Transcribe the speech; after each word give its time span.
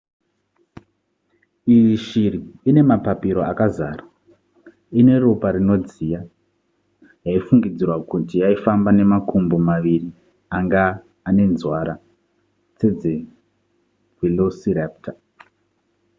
iyi 1.73 1.89
ishiri 1.97 2.39
ine 2.69 2.81
mapapiro 2.91 3.41
akazara 3.51 4.03
ine 4.99 5.13
ropa 5.23 5.47
rinodziya 5.55 6.19
yaifungidzirwa 7.25 7.97
kuti 8.09 8.35
yaifamba 8.43 8.89
nemakumbo 8.97 9.55
maviri 9.67 10.09
anga 10.57 10.83
anenzwara 11.29 11.93
sedzevelociraptor 12.77 15.15